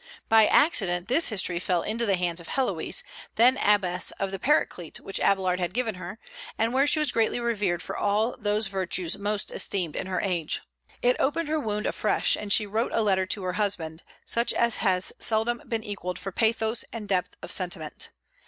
[0.29, 3.03] By accident this history fell into the hands of Héloïse,
[3.35, 6.17] then abbess of the Paraclete, which Abélard had given her,
[6.57, 10.61] and where she was greatly revered for all those virtues most esteemed in her age.
[11.03, 14.77] It opened her wound afresh, and she wrote a letter to her husband such as
[14.77, 18.09] has seldom been equalled for pathos and depth of sentiment.